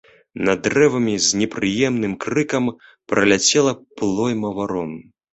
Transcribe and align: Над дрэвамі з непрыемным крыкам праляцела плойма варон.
Над 0.47 0.59
дрэвамі 0.67 1.11
з 1.25 1.41
непрыемным 1.41 2.13
крыкам 2.25 2.65
праляцела 3.13 3.75
плойма 4.01 4.49
варон. 4.57 4.91